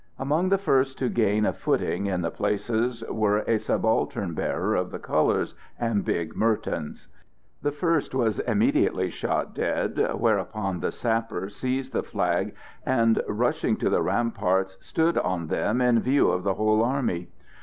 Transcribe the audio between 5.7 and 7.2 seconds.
and big Mertens.